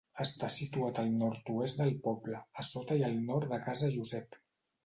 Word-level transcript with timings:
Està 0.23 0.47
situat 0.53 1.01
al 1.01 1.11
nord-oest 1.19 1.83
del 1.83 1.93
poble, 2.07 2.39
a 2.63 2.65
sota 2.73 3.01
i 3.03 3.07
al 3.11 3.23
nord 3.31 3.55
de 3.55 3.61
Casa 3.67 3.95
Josep. 3.99 4.43